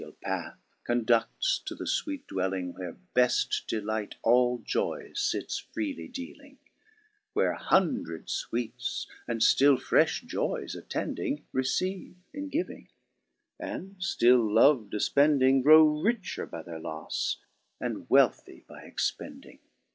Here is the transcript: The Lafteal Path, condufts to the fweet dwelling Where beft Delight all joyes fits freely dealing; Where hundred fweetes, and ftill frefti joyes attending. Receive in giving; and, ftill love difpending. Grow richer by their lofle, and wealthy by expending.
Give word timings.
The 0.01 0.07
Lafteal 0.07 0.21
Path, 0.21 0.57
condufts 0.83 1.63
to 1.63 1.75
the 1.75 1.83
fweet 1.85 2.25
dwelling 2.25 2.73
Where 2.73 2.97
beft 3.15 3.67
Delight 3.67 4.15
all 4.23 4.57
joyes 4.57 5.29
fits 5.31 5.59
freely 5.59 6.07
dealing; 6.07 6.57
Where 7.33 7.53
hundred 7.53 8.25
fweetes, 8.25 9.05
and 9.27 9.41
ftill 9.41 9.77
frefti 9.79 10.25
joyes 10.25 10.73
attending. 10.75 11.45
Receive 11.51 12.15
in 12.33 12.49
giving; 12.49 12.87
and, 13.59 13.97
ftill 13.99 14.51
love 14.51 14.89
difpending. 14.89 15.61
Grow 15.61 16.01
richer 16.01 16.47
by 16.47 16.63
their 16.63 16.79
lofle, 16.79 17.35
and 17.79 18.09
wealthy 18.09 18.65
by 18.67 18.81
expending. 18.83 19.59